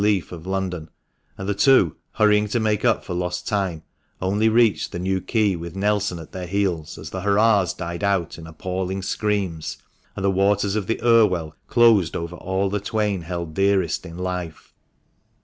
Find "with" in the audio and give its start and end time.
5.55-5.75